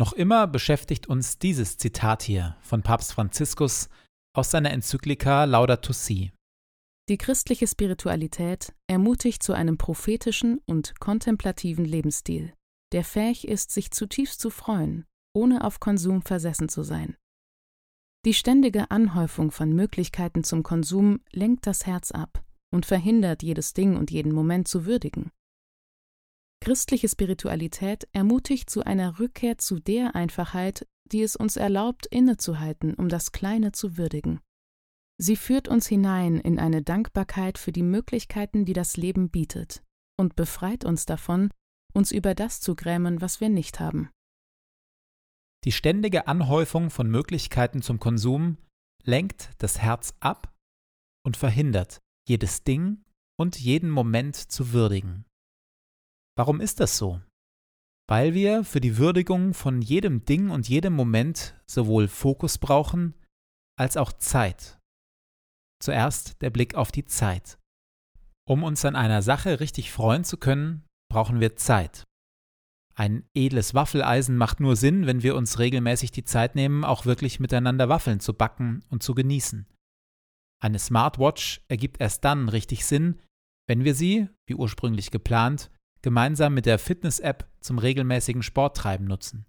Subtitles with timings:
[0.00, 3.90] Noch immer beschäftigt uns dieses Zitat hier von Papst Franziskus
[4.34, 6.32] aus seiner Enzyklika Laudato Si.
[7.10, 12.54] Die christliche Spiritualität ermutigt zu einem prophetischen und kontemplativen Lebensstil,
[12.92, 17.18] der fähig ist, sich zutiefst zu freuen, ohne auf Konsum versessen zu sein.
[18.24, 23.98] Die ständige Anhäufung von Möglichkeiten zum Konsum lenkt das Herz ab und verhindert, jedes Ding
[23.98, 25.30] und jeden Moment zu würdigen.
[26.60, 33.08] Christliche Spiritualität ermutigt zu einer Rückkehr zu der Einfachheit, die es uns erlaubt, innezuhalten, um
[33.08, 34.40] das Kleine zu würdigen.
[35.18, 39.82] Sie führt uns hinein in eine Dankbarkeit für die Möglichkeiten, die das Leben bietet,
[40.18, 41.50] und befreit uns davon,
[41.92, 44.10] uns über das zu grämen, was wir nicht haben.
[45.64, 48.56] Die ständige Anhäufung von Möglichkeiten zum Konsum
[49.02, 50.54] lenkt das Herz ab
[51.22, 53.04] und verhindert, jedes Ding
[53.38, 55.24] und jeden Moment zu würdigen.
[56.40, 57.20] Warum ist das so?
[58.08, 63.12] Weil wir für die Würdigung von jedem Ding und jedem Moment sowohl Fokus brauchen
[63.78, 64.78] als auch Zeit.
[65.82, 67.58] Zuerst der Blick auf die Zeit.
[68.48, 72.04] Um uns an einer Sache richtig freuen zu können, brauchen wir Zeit.
[72.94, 77.38] Ein edles Waffeleisen macht nur Sinn, wenn wir uns regelmäßig die Zeit nehmen, auch wirklich
[77.38, 79.66] miteinander Waffeln zu backen und zu genießen.
[80.58, 83.20] Eine Smartwatch ergibt erst dann richtig Sinn,
[83.68, 85.70] wenn wir sie, wie ursprünglich geplant,
[86.02, 89.46] gemeinsam mit der Fitness-App zum regelmäßigen Sporttreiben nutzen.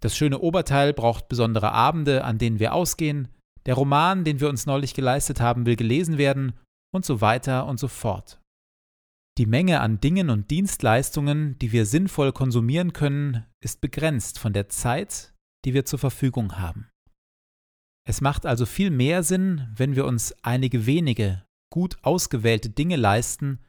[0.00, 3.28] Das schöne Oberteil braucht besondere Abende, an denen wir ausgehen,
[3.66, 6.54] der Roman, den wir uns neulich geleistet haben, will gelesen werden
[6.94, 8.40] und so weiter und so fort.
[9.36, 14.68] Die Menge an Dingen und Dienstleistungen, die wir sinnvoll konsumieren können, ist begrenzt von der
[14.68, 15.34] Zeit,
[15.64, 16.88] die wir zur Verfügung haben.
[18.06, 23.60] Es macht also viel mehr Sinn, wenn wir uns einige wenige, gut ausgewählte Dinge leisten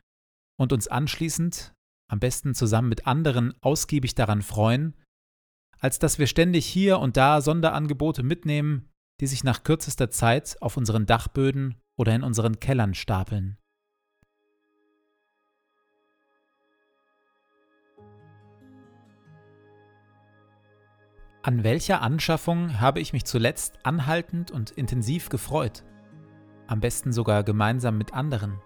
[0.57, 1.73] und uns anschließend,
[2.09, 4.95] am besten zusammen mit anderen, ausgiebig daran freuen,
[5.79, 8.89] als dass wir ständig hier und da Sonderangebote mitnehmen,
[9.21, 13.57] die sich nach kürzester Zeit auf unseren Dachböden oder in unseren Kellern stapeln.
[21.41, 25.85] An welcher Anschaffung habe ich mich zuletzt anhaltend und intensiv gefreut?
[26.67, 28.61] Am besten sogar gemeinsam mit anderen.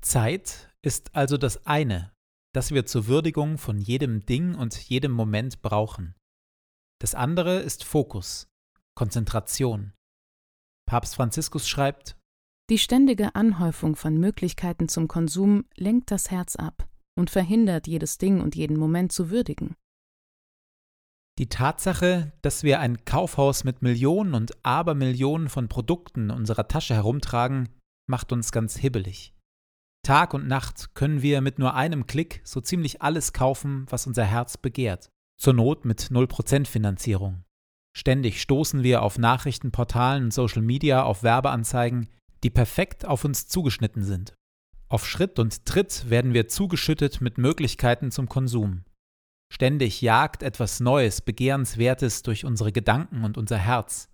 [0.00, 2.12] Zeit ist also das eine,
[2.54, 6.14] das wir zur Würdigung von jedem Ding und jedem Moment brauchen.
[7.00, 8.48] Das andere ist Fokus,
[8.94, 9.92] Konzentration.
[10.86, 12.16] Papst Franziskus schreibt,
[12.68, 18.40] Die ständige Anhäufung von Möglichkeiten zum Konsum lenkt das Herz ab und verhindert, jedes Ding
[18.40, 19.76] und jeden Moment zu würdigen.
[21.38, 26.94] Die Tatsache, dass wir ein Kaufhaus mit Millionen und Abermillionen von Produkten in unserer Tasche
[26.94, 27.68] herumtragen,
[28.06, 29.32] macht uns ganz hibbelig.
[30.02, 34.24] Tag und Nacht können wir mit nur einem Klick so ziemlich alles kaufen, was unser
[34.24, 35.10] Herz begehrt.
[35.38, 37.44] Zur Not mit 0% Finanzierung.
[37.96, 42.08] Ständig stoßen wir auf Nachrichtenportalen und Social Media auf Werbeanzeigen,
[42.42, 44.34] die perfekt auf uns zugeschnitten sind.
[44.88, 48.84] Auf Schritt und Tritt werden wir zugeschüttet mit Möglichkeiten zum Konsum.
[49.52, 54.08] Ständig jagt etwas Neues, Begehrenswertes durch unsere Gedanken und unser Herz.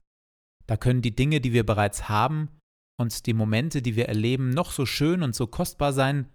[0.67, 2.49] Da können die Dinge, die wir bereits haben,
[2.99, 6.33] und die Momente, die wir erleben, noch so schön und so kostbar sein,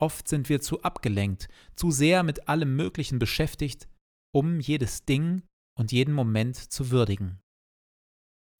[0.00, 3.88] oft sind wir zu abgelenkt, zu sehr mit allem Möglichen beschäftigt,
[4.34, 5.42] um jedes Ding
[5.78, 7.40] und jeden Moment zu würdigen.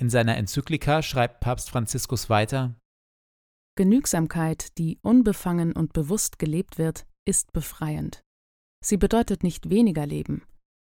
[0.01, 2.75] In seiner Enzyklika schreibt Papst Franziskus weiter
[3.77, 8.23] Genügsamkeit, die unbefangen und bewusst gelebt wird, ist befreiend.
[8.85, 10.43] Sie bedeutet nicht weniger Leben,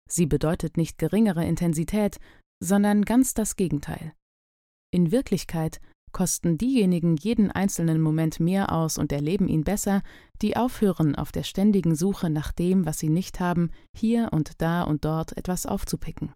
[0.09, 2.19] sie bedeutet nicht geringere Intensität,
[2.61, 4.13] sondern ganz das Gegenteil.
[4.91, 5.79] In Wirklichkeit
[6.13, 10.01] kosten diejenigen jeden einzelnen Moment mehr aus und erleben ihn besser,
[10.41, 14.83] die aufhören, auf der ständigen Suche nach dem, was sie nicht haben, hier und da
[14.83, 16.33] und dort etwas aufzupicken.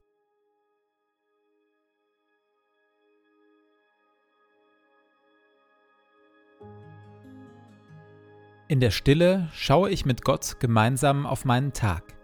[8.69, 12.17] In der Stille schaue ich mit Gott gemeinsam auf meinen Tag.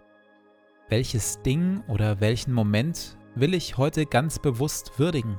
[0.90, 5.38] Welches Ding oder welchen Moment will ich heute ganz bewusst würdigen?